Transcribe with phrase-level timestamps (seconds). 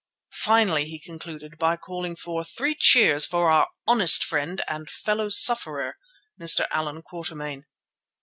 [0.41, 5.95] Finally he concluded by calling for "three cheers for our honest friend and fellow sufferer,
[6.41, 6.65] Mr.
[6.71, 7.65] Allan Quatermain."